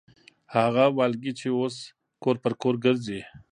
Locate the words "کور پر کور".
2.23-2.75